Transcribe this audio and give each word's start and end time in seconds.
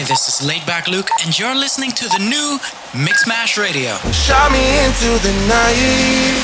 Hi, 0.00 0.06
this 0.06 0.28
is 0.28 0.48
Laidback 0.48 0.88
Luke, 0.88 1.10
and 1.22 1.38
you're 1.38 1.54
listening 1.54 1.90
to 1.90 2.08
the 2.08 2.20
new 2.20 2.58
Mixmash 2.92 3.58
Radio. 3.58 3.96
Shot 4.12 4.50
me 4.50 4.64
into 4.80 5.10
the 5.20 5.32
night. 5.46 6.40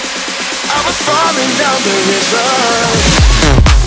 I 0.68 0.84
was 0.84 0.96
falling 1.00 1.56
down 1.56 1.80
the 1.80 1.96
river. 3.80 3.85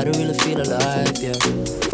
How 0.00 0.10
to 0.10 0.18
really 0.18 0.32
feel 0.38 0.62
alive, 0.62 1.14
yeah. 1.18 1.89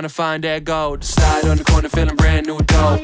Tryna 0.00 0.10
find 0.10 0.44
that 0.44 0.64
gold. 0.64 1.04
Slide 1.04 1.44
on 1.44 1.58
the 1.58 1.64
corner 1.64 1.90
feeling 1.90 2.16
brand 2.16 2.46
new 2.46 2.56
dope. 2.60 3.02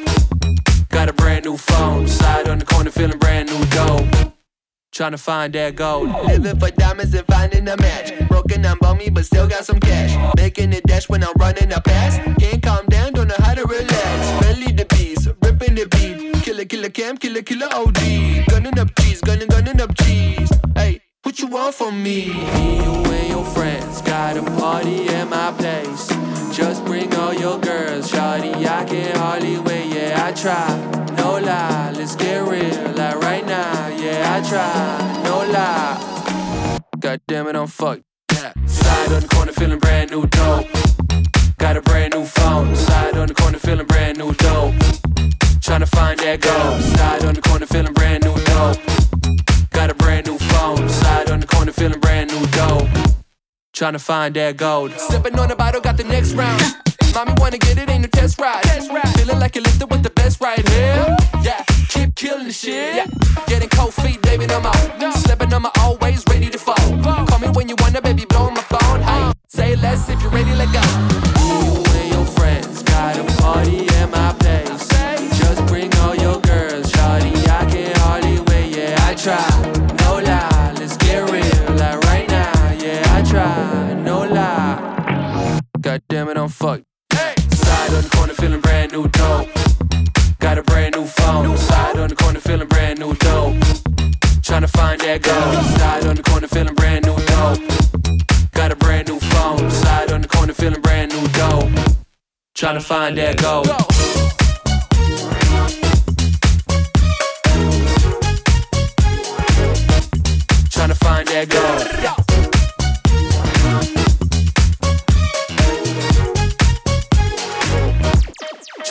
Got 0.89 1.11
a 1.11 1.13
brand 1.13 1.45
new 1.45 1.59
phone. 1.59 2.09
Slide 2.09 2.49
on 2.49 2.59
the 2.59 2.65
corner 2.65 2.91
feeling 2.91 3.19
brand 3.19 3.51
new 3.51 3.67
dope. 3.67 4.33
Tryna 4.95 5.21
find 5.21 5.53
that 5.53 5.77
gold. 5.77 6.09
Living 6.25 6.59
for 6.59 6.71
diamonds 6.71 7.13
and 7.13 7.27
finding 7.27 7.69
a 7.69 7.77
match. 7.77 8.15
Broken, 8.29 8.65
I'm 8.65 8.79
bummy, 8.79 9.11
but 9.11 9.27
still 9.27 9.47
got 9.47 9.67
some 9.67 9.79
cash. 9.79 10.17
Making 10.39 10.73
a 10.73 10.81
dash 10.81 11.07
when 11.11 11.23
I'm 11.23 11.35
running 11.37 11.71
a 11.71 11.83
pass. 11.83 12.17
Can't 12.41 12.63
calm 12.63 12.87
down, 12.87 13.13
don't 13.13 13.29
know 13.29 13.41
how 13.41 13.53
to 13.53 13.67
relax. 13.67 14.41
Belly 14.41 14.73
the 14.73 14.87
beast, 14.87 15.29
ripping 15.43 15.75
the 15.75 15.87
beat. 15.89 16.43
Killer, 16.45 16.65
killer, 16.65 16.89
cam, 16.89 17.19
killer, 17.19 17.43
killer, 17.43 17.69
OG. 17.73 18.47
Gunning 18.49 18.79
up 18.79 18.89
cheese, 18.99 19.21
gunning, 19.21 19.49
gunning 19.49 19.83
up 19.83 19.95
cheese. 19.99 20.51
Hey, 20.75 21.03
what 21.25 21.39
you 21.41 21.49
want 21.49 21.75
from 21.75 22.03
me? 22.03 22.29
Me, 22.29 22.77
you 22.83 22.95
and 23.13 23.29
your 23.29 23.45
friends 23.45 24.01
got 24.01 24.39
a 24.39 24.43
party 24.59 25.09
at 25.09 25.29
my 25.29 25.53
place. 25.53 26.16
Just 26.57 26.87
bring 26.87 27.15
all 27.17 27.35
your 27.35 27.59
girls, 27.59 28.11
shawty. 28.11 28.67
I 28.67 28.83
can 28.87 29.15
hardly 29.19 29.59
wait. 29.59 29.93
Yeah, 29.93 30.27
I 30.27 30.33
try. 30.33 31.15
No 31.19 31.39
lie, 31.39 31.91
let's 31.95 32.17
get 32.17 32.49
real. 32.49 32.93
Like 32.93 33.17
right 33.17 33.45
now, 33.45 33.89
yeah, 33.89 34.35
I 34.35 34.49
try. 34.49 35.23
No 35.25 35.45
lie. 35.53 36.81
God 36.99 37.21
damn 37.29 37.47
it, 37.49 37.57
I'm 37.57 37.67
fucked. 37.67 38.05
Yeah. 38.33 38.55
Side 38.65 39.13
on 39.13 39.21
the 39.21 39.29
corner, 39.29 39.53
feeling 39.53 39.79
brand 39.79 40.11
new 40.11 40.27
dope. 40.29 40.67
Got 41.59 41.77
a 41.77 41.83
brand 41.83 42.15
new 42.15 42.25
phone. 42.25 42.75
Side 42.75 43.19
on 43.19 43.29
the 43.29 43.35
corner, 43.35 43.59
feeling 43.59 43.87
brand 43.87 44.17
new 44.17 44.33
dope. 44.33 44.73
Tryna 45.61 45.89
find 45.89 46.19
that 46.21 46.41
gold. 46.41 46.81
Side 46.97 47.25
on 47.27 47.35
the 47.35 47.43
corner, 47.43 47.67
feeling 47.67 47.93
brand 47.93 48.25
new 48.25 48.35
dope. 48.47 49.06
Tryna 53.77 54.01
find 54.01 54.35
that 54.37 54.57
gold. 54.57 54.93
Sipping 54.93 55.39
on 55.39 55.51
the 55.51 55.55
bottle, 55.55 55.83
got 55.83 55.99
the 55.99 56.05
next 56.05 56.33
round. 56.33 56.63
Mommy 57.15 57.35
wanna 57.37 57.59
get 57.59 57.77
it, 57.77 57.91
ain't 57.91 58.05
no 58.05 58.09
test 58.09 58.41
ride. 58.41 58.65
Feeling 59.19 59.39
like 59.39 59.55
you 59.55 59.61
lifted 59.61 59.91
with 59.91 60.03
the 60.03 60.09
best 60.09 60.41
right 60.41 60.67
here. 60.67 61.15
Yeah, 61.43 61.63
keep 61.91 62.15
killing 62.15 62.47
the 62.47 62.55
shit. 62.55 62.97
Yeah, 62.97 63.07
getting 63.47 63.69
cold 63.69 63.93
feet, 63.93 64.23
baby, 64.23 64.47
no 64.47 64.63
more. 64.63 65.13
Slipping 65.13 65.53
on 65.53 65.61
my 65.61 65.71
always 65.81 66.25
ready 66.31 66.49
to 66.49 66.59
fall. 66.59 66.75
Call 67.27 67.39
me 67.39 67.49
when 67.49 67.69
you 67.69 67.77
wanna, 67.81 68.01
baby, 68.01 68.25
blow 68.25 68.51
my 68.51 68.63
phone. 68.63 69.03
Hey, 69.03 69.33
say 69.49 69.77
less 69.77 70.09
if 70.09 70.23
you're 70.23 70.31
ready, 70.31 70.55
let 70.55 70.73
go. 70.73 70.81
You 71.45 71.85
and 72.01 72.13
your 72.15 72.25
friends 72.25 72.83
got 72.83 73.19
a 73.19 73.25
party 73.43 73.87
at 74.01 74.09
my 74.11 74.33
place. 74.39 74.76
damn 86.17 86.31
it, 86.31 86.39
I'm 86.39 86.49
fucked. 86.49 86.85
Hey. 87.13 87.35
Side 87.51 87.93
on 87.93 88.03
the 88.03 88.09
corner, 88.09 88.33
feeling 88.33 88.61
brand 88.63 88.91
new 88.91 89.07
dope. 89.09 89.51
Got 90.39 90.57
a 90.57 90.63
brand 90.63 90.97
new 90.97 91.05
phone. 91.05 91.55
Side 91.59 91.99
on 91.99 92.09
the 92.09 92.17
corner, 92.17 92.41
feeling 92.41 92.69
brand 92.69 92.99
new 92.99 93.13
dope. 93.17 93.57
Tryna 94.47 94.71
find 94.71 94.99
that 95.03 95.21
gold. 95.21 95.65
Side 95.79 96.07
on 96.07 96.17
the 96.17 96.23
corner, 96.23 96.49
feeling 96.49 96.75
brand 96.75 97.05
new 97.05 97.17
dope. 97.33 97.61
Got 98.53 98.73
a 98.73 98.77
brand 98.77 99.09
new 99.09 99.21
phone. 99.21 99.71
Side 99.71 100.11
on 100.11 100.23
the 100.23 100.29
corner, 100.29 100.55
feeling 100.55 100.81
brand 100.81 101.13
new 101.13 101.29
dope. 101.41 101.69
Tryna 102.55 102.83
find 102.83 103.19
that 103.19 103.37
gold. 103.37 103.67
Tryna 110.73 110.97
find 110.97 111.29
that 111.29 111.49
gold. 111.51 112.26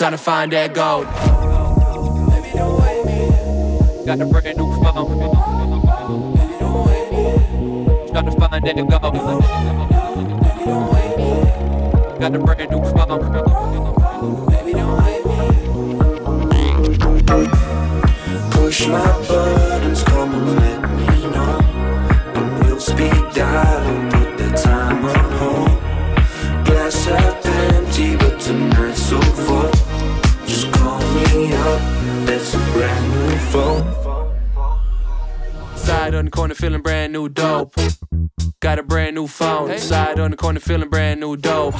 Trying 0.05 0.17
to 0.17 0.23
find 0.23 0.51
that 0.51 0.71
gold. 0.75 1.05
Got 4.05 4.21
a 4.21 4.25
brand 4.27 4.55
new 4.55 4.71
phone. 4.83 5.09
Trying 8.11 8.25
to 8.25 8.31
find 8.39 8.63
that 8.63 8.75
gold. 9.01 9.41
Got 12.19 12.35
a 12.35 12.37
brand 12.37 12.69
new 12.69 12.83
phone. 12.93 13.21
Push 18.51 18.87
my 18.87 19.05
buttons, 19.27 20.03
come 20.03 20.35
and 20.35 20.45
let 20.55 20.81
me 20.83 21.17
know. 21.31 21.57
And 22.35 22.47
we'll 22.63 22.79
speed 22.79 23.23
dial 23.33 24.04
phone. 33.45 33.83
Side 35.75 36.15
on 36.15 36.25
the 36.25 36.31
corner, 36.31 36.55
feeling 36.55 36.81
brand 36.81 37.13
new 37.13 37.29
dope. 37.29 37.75
Got 38.59 38.79
a 38.79 38.83
brand 38.83 39.15
new 39.15 39.27
phone. 39.27 39.77
Side 39.77 40.19
on 40.19 40.31
the 40.31 40.37
corner, 40.37 40.59
feeling 40.59 40.89
brand 40.89 41.19
new 41.19 41.37
dope. 41.37 41.75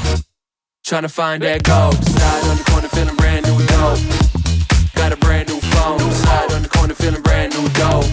Trying 0.83 1.03
to 1.03 1.09
find 1.09 1.41
that 1.44 1.63
gold. 1.63 1.95
Side 1.95 2.44
on 2.45 2.57
the 2.57 2.63
corner, 2.63 2.88
feeling 2.89 3.15
brand 3.15 3.45
new 3.47 3.57
dope. 3.65 4.00
Got 4.95 5.12
a 5.13 5.17
brand 5.17 5.50
new 5.50 5.59
phone. 5.59 6.00
Side 6.12 6.51
on 6.53 6.62
the 6.63 6.69
corner, 6.69 6.94
feeling 6.94 7.21
brand 7.23 7.53
new 7.53 7.67
dope. 7.69 8.06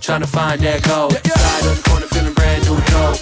Trying 0.00 0.20
to 0.20 0.26
find 0.26 0.60
that 0.62 0.82
gold. 0.82 1.12
Side 1.12 1.66
on 1.66 1.76
the 1.76 1.82
corner, 1.88 2.06
feeling 2.06 2.34
brand 2.34 2.64
new 2.64 2.78
dope. 2.92 3.18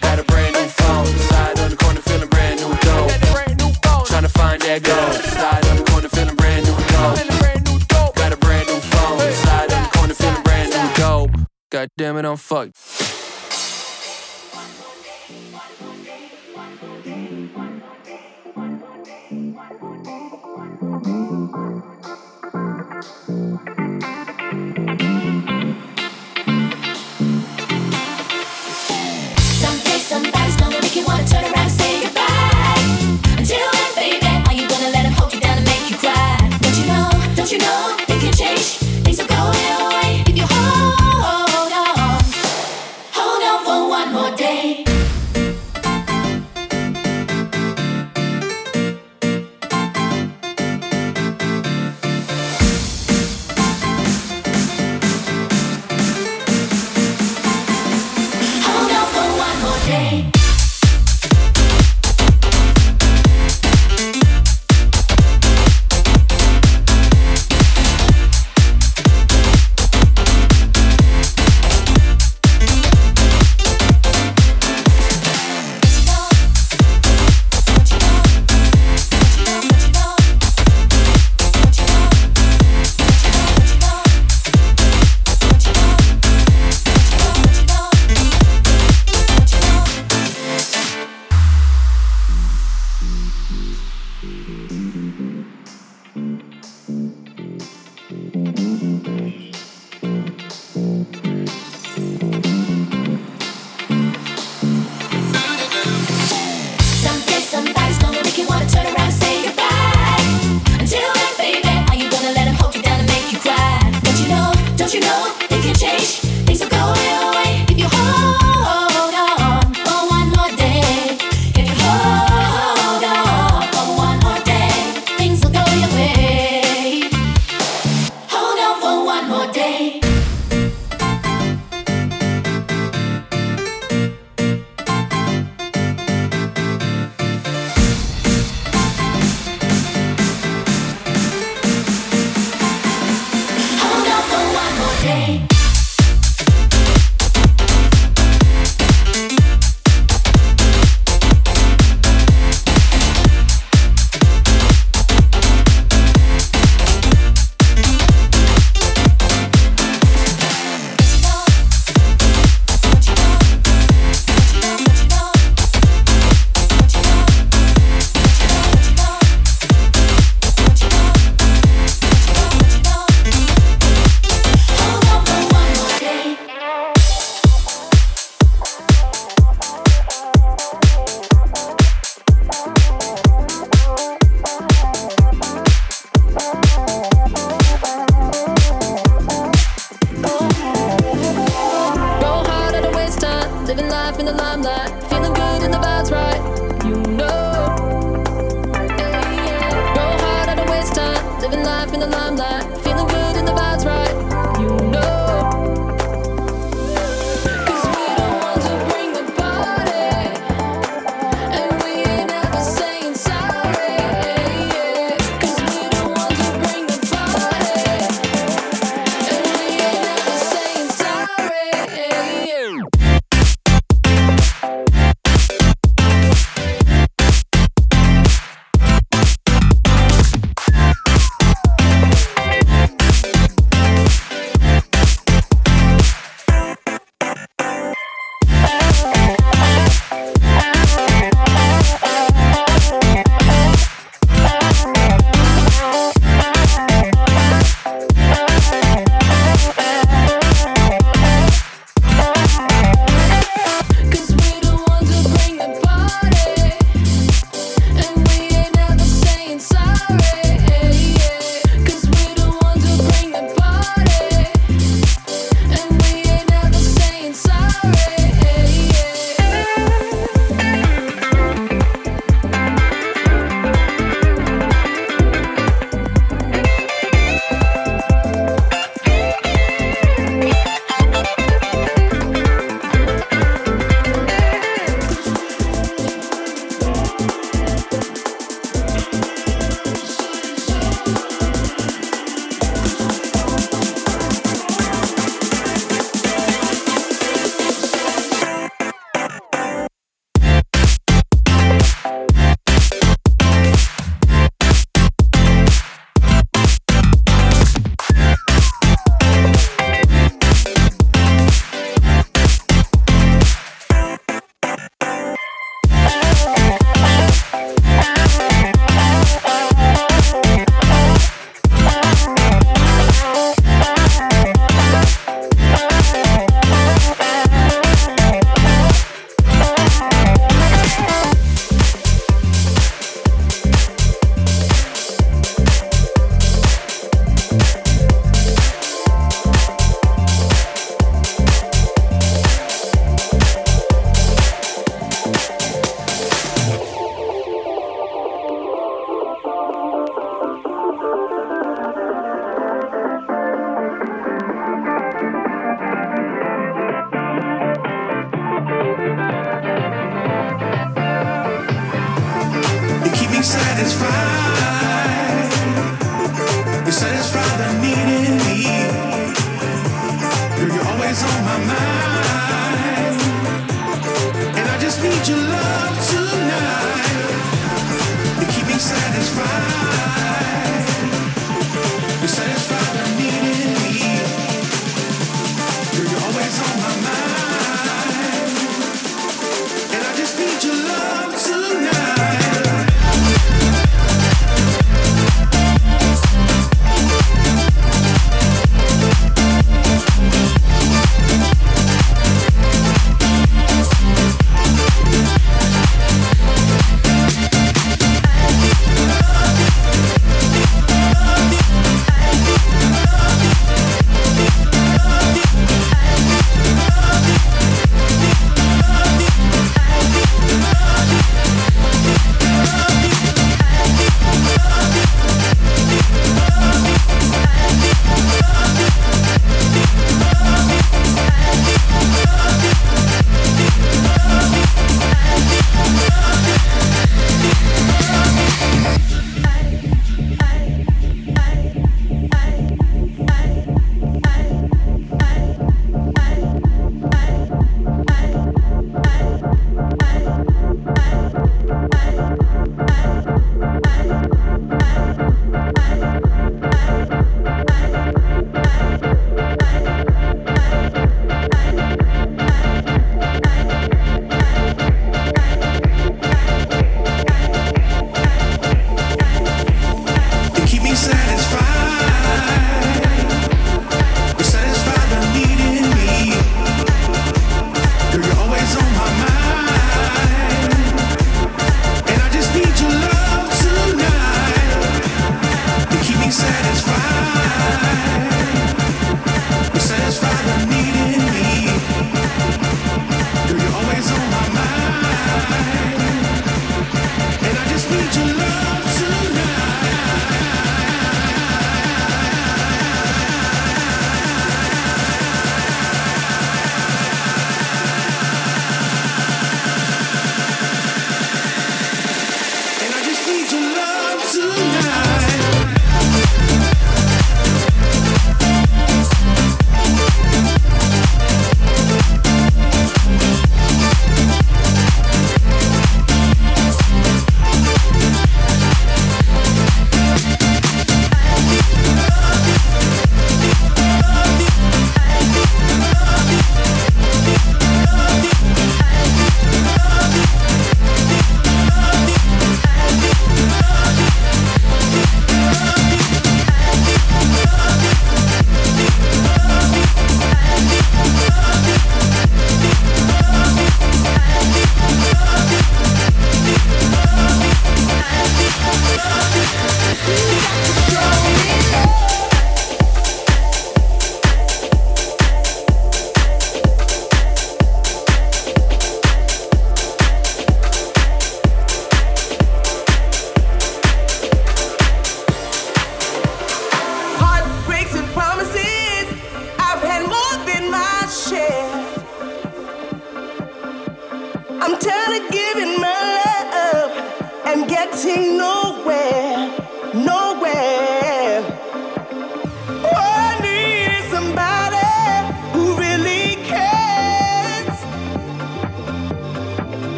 Got 0.00 0.18
a 0.18 0.24
brand 0.24 0.54
new 0.54 0.68
phone. 0.80 1.06
Side 1.06 1.58
on 1.60 1.70
the 1.70 1.76
corner, 1.76 2.00
feeling 2.00 2.28
brand 2.28 2.60
new 2.60 2.74
dope. 2.82 4.06
Trying 4.06 4.22
to 4.22 4.28
find 4.28 4.60
that 4.62 4.82
gold. 4.82 5.14
Side 5.22 5.66
on 5.66 5.76
the 5.76 5.84
corner, 5.90 6.08
feeling 6.08 6.36
brand 6.36 6.66
new 6.66 6.76
dope. 6.92 7.37
God 11.70 11.90
damn 11.98 12.16
it, 12.16 12.24
I'm 12.24 12.36
fucked. 12.38 12.76
Someday 29.58 29.98
somebody's 29.98 30.56
gonna 30.56 30.80
make 30.80 30.96
you 30.96 31.04
wanna 31.04 31.26
turn 31.26 31.44
around 31.52 31.67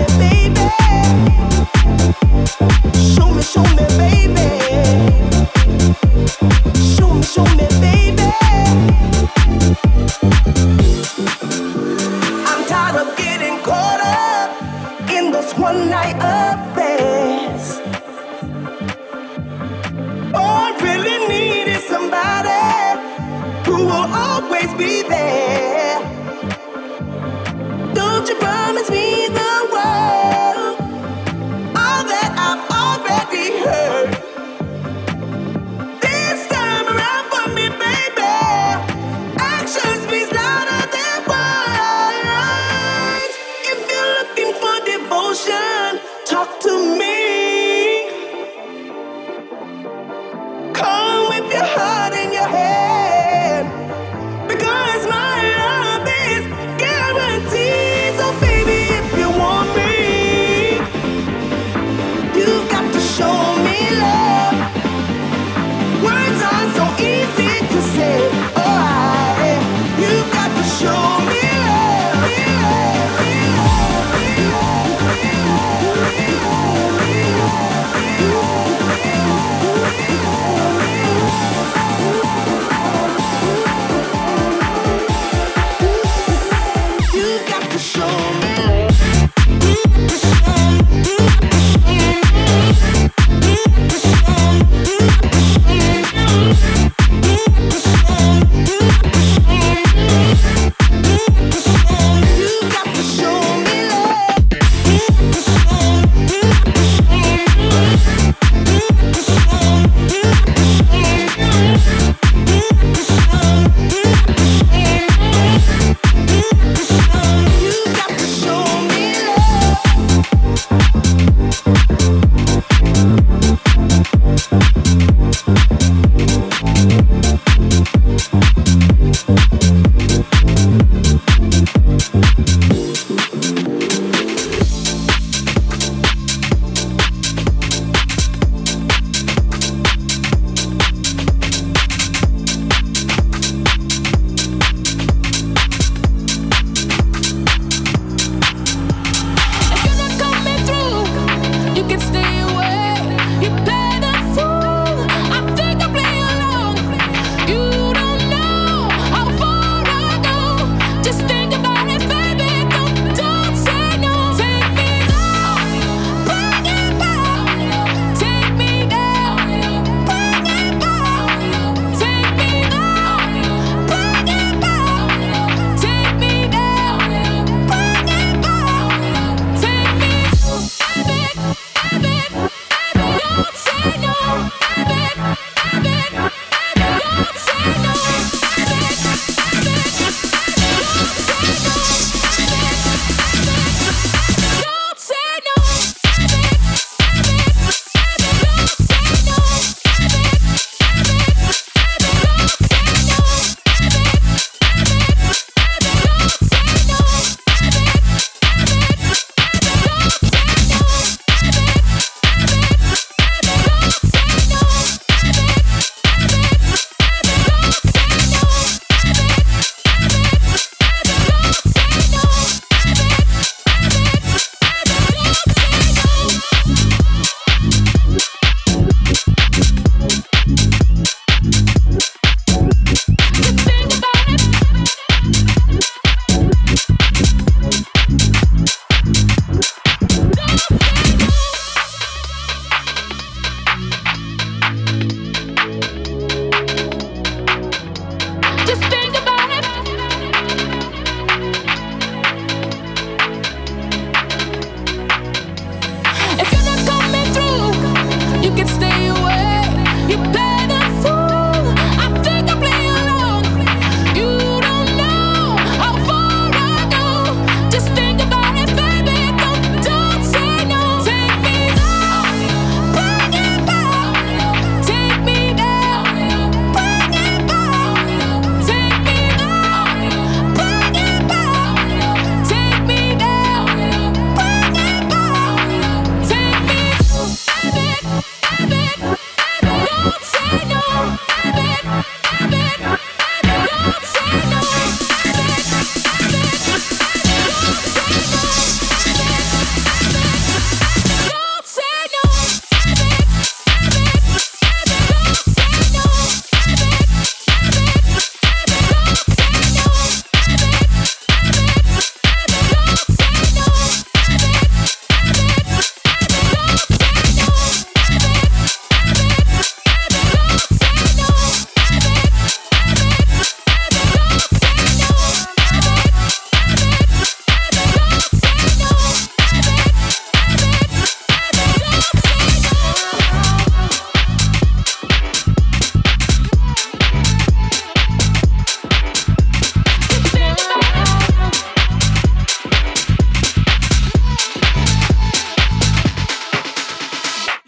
Show 0.00 0.06
me, 0.18 0.48
baby. 0.48 0.60
Show 3.14 3.34
me, 3.34 3.42
show 3.42 3.62
me, 3.74 3.84
baby. 3.98 4.59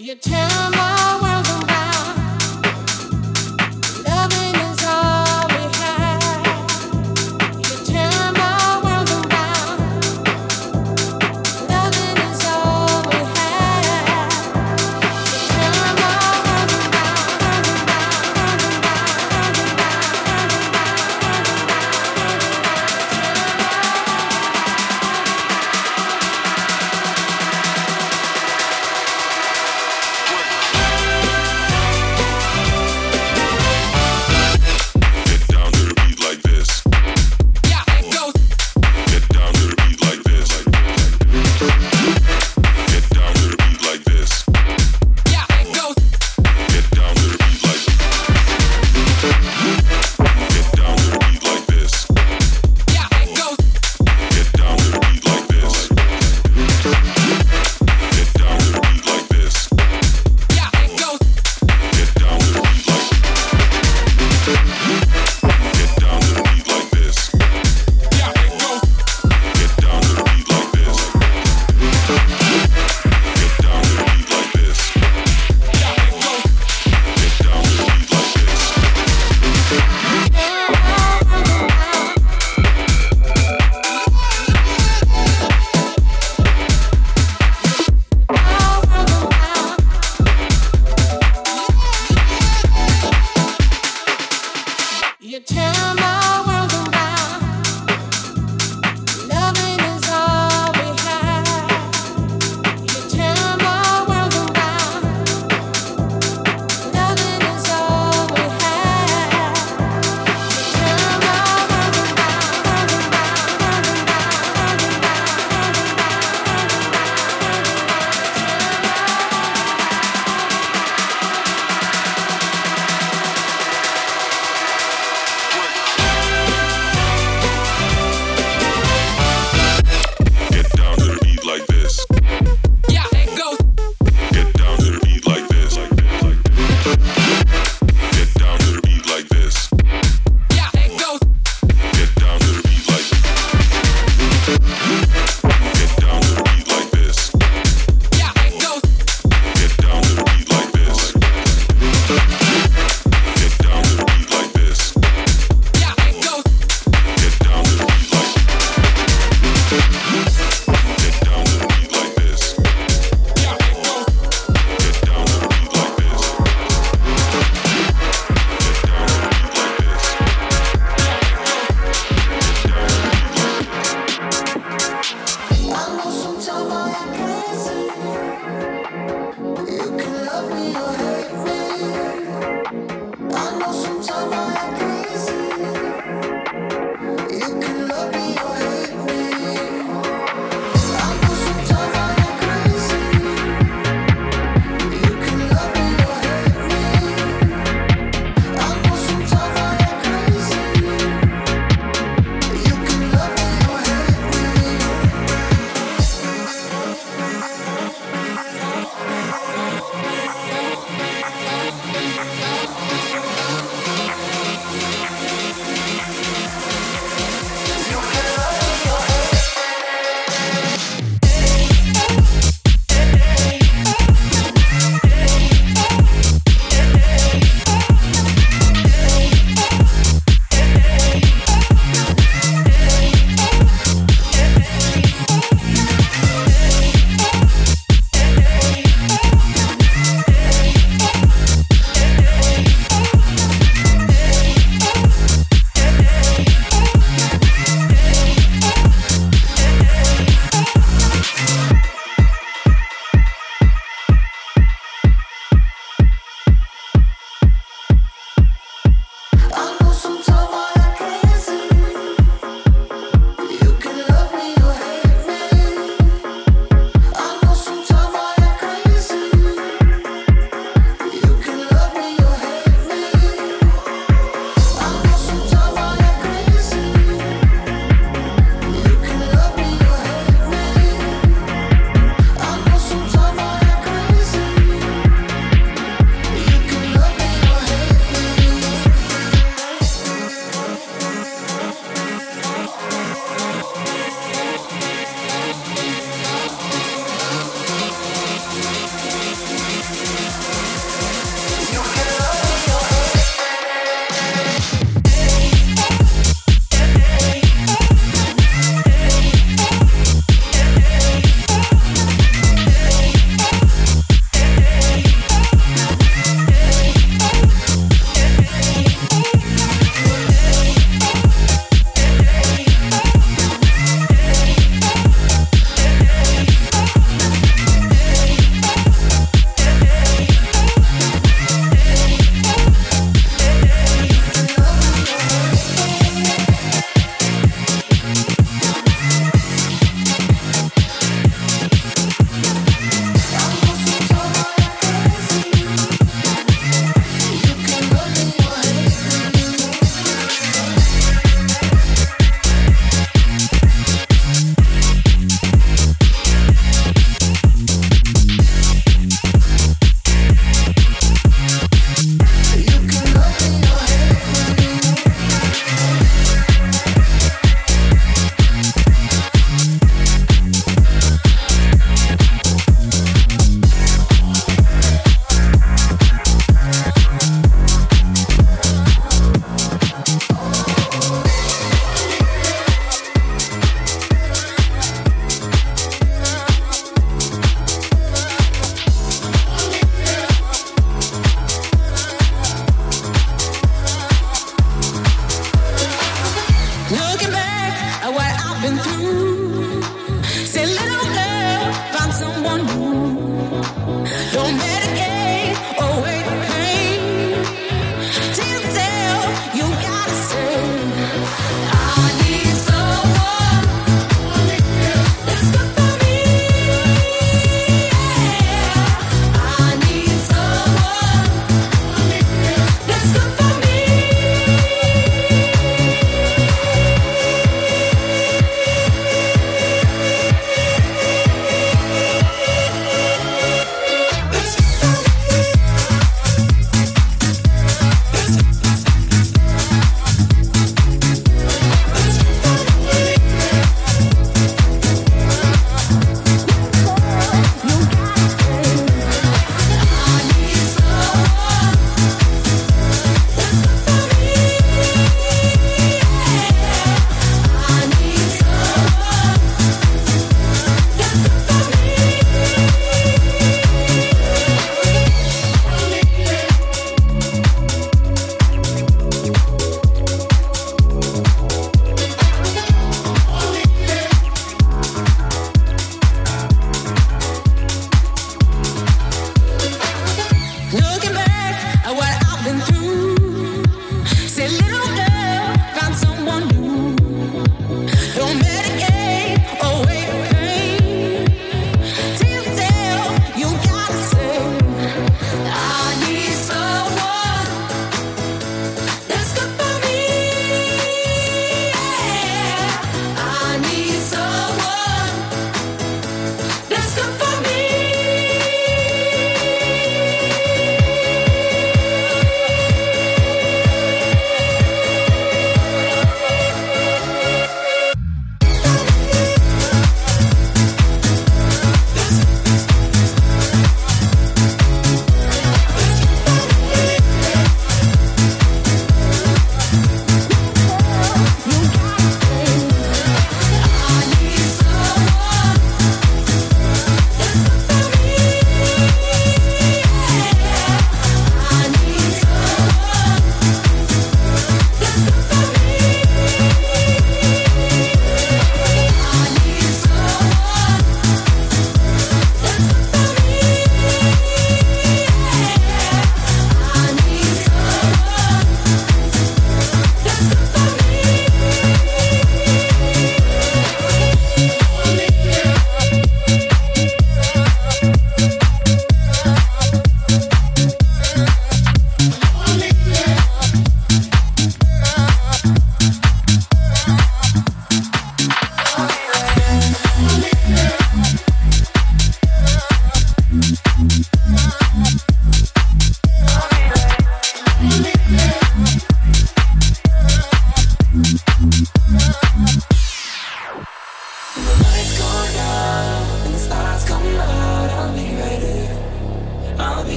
You 0.00 0.14
tell 0.14 0.70
my 0.70 0.99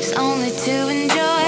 takes, 0.00 0.12
only 0.18 0.50
to 0.50 0.88
enjoy. 0.88 1.39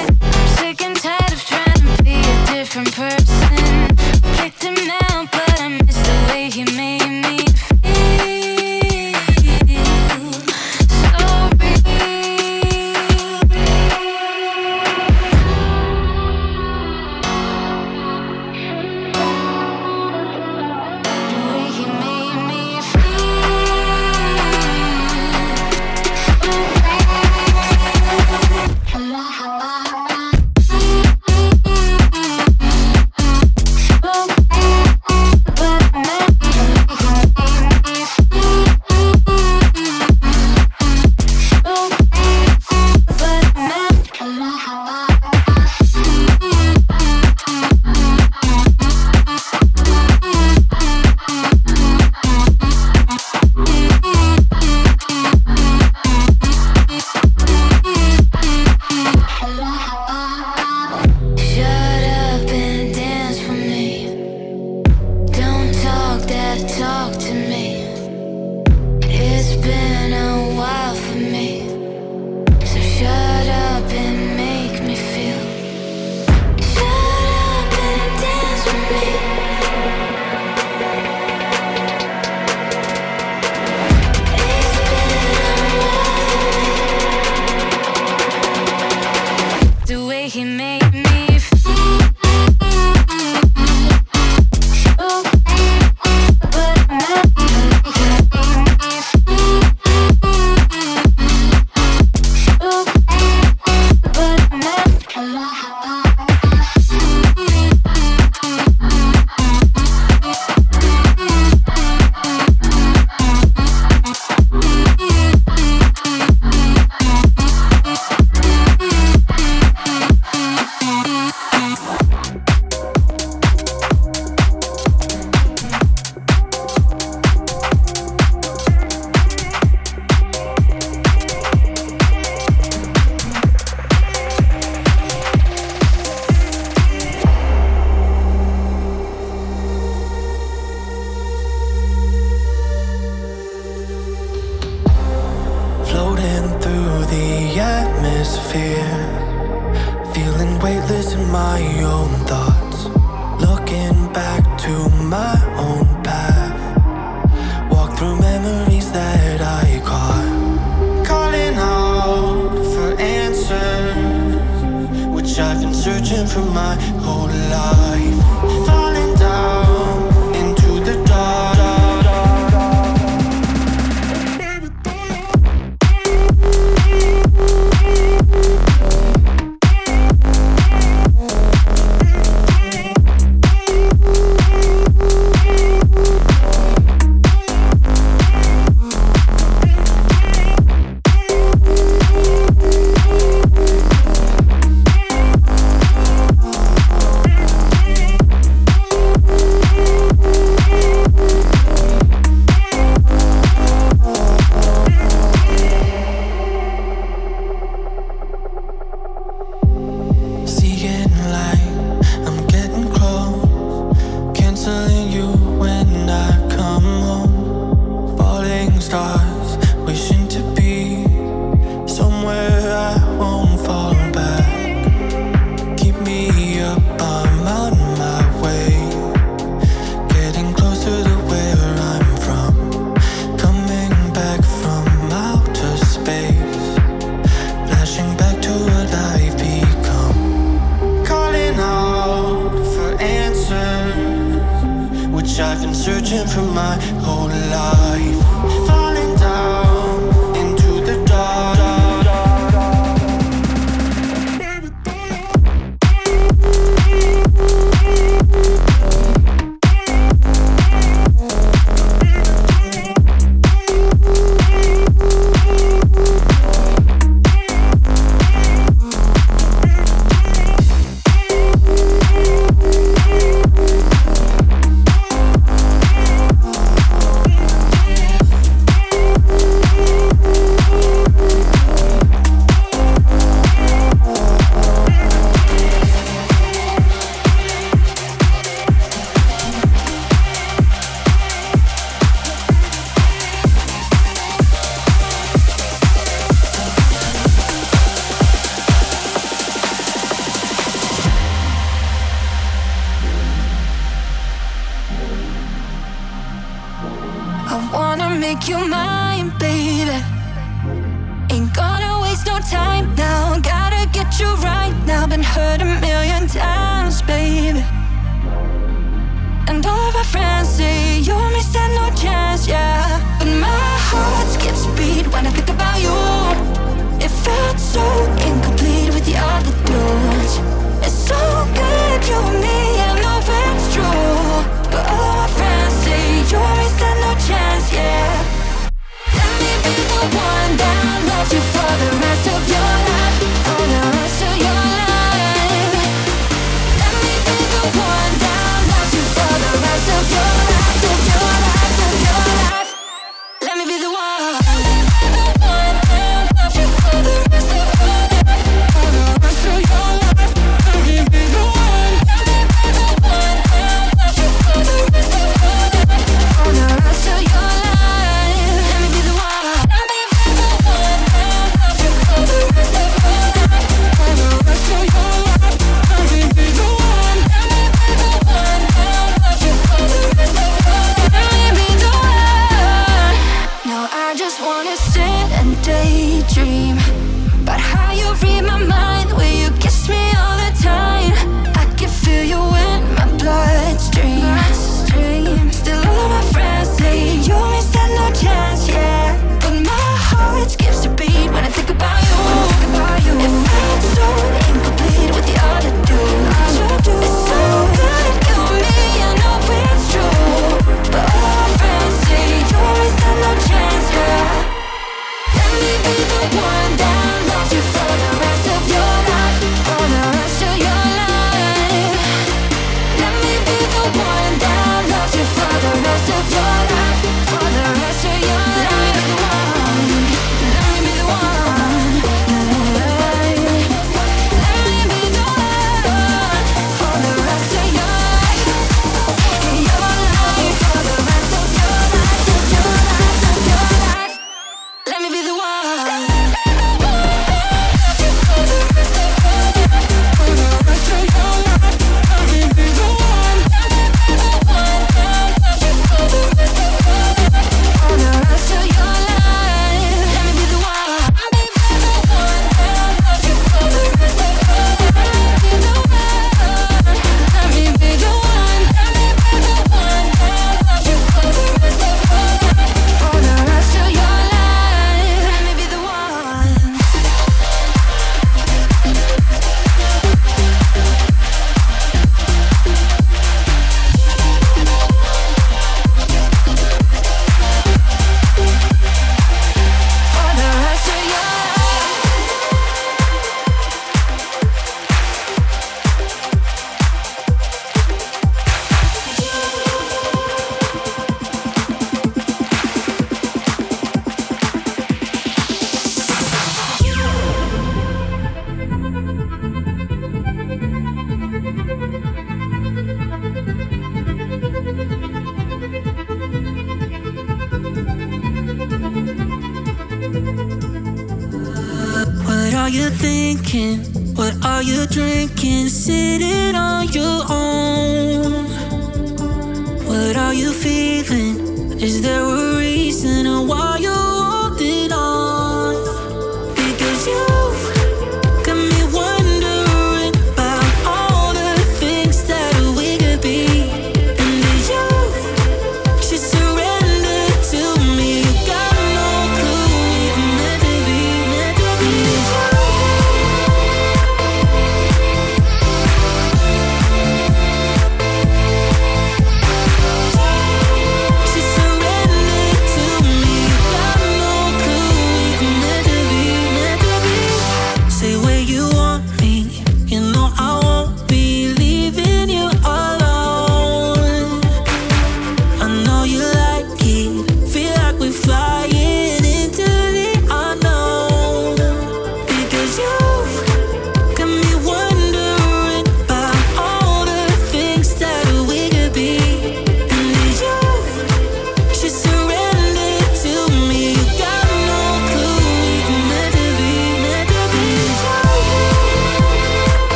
My 246.52 246.91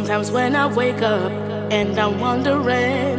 Sometimes 0.00 0.30
when 0.30 0.56
I 0.56 0.66
wake 0.66 1.02
up 1.02 1.30
and 1.70 1.98
I'm 1.98 2.20
wondering 2.20 3.18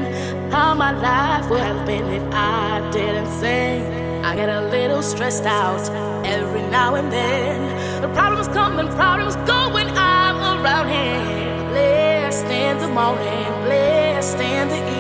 how 0.52 0.74
my 0.74 0.92
life 0.92 1.48
would 1.52 1.60
have 1.60 1.86
been 1.86 2.08
if 2.10 2.24
I 2.34 2.90
didn't 2.92 3.28
sing, 3.28 3.86
I 4.26 4.36
get 4.36 4.50
a 4.50 4.62
little 4.62 5.04
stressed 5.04 5.46
out 5.46 5.88
every 6.26 6.64
now 6.72 6.96
and 6.96 7.12
then. 7.12 8.02
The 8.02 8.08
problems 8.16 8.48
come 8.48 8.80
and 8.80 8.90
problems 8.90 9.36
go 9.48 9.72
when 9.72 9.90
I'm 9.96 10.38
around 10.66 10.88
him. 10.88 11.70
Blessed 11.70 12.48
in 12.48 12.80
the 12.80 12.88
morning, 12.88 13.46
blessed 13.66 14.40
in 14.40 14.68
the 14.70 14.76
evening. 14.78 14.91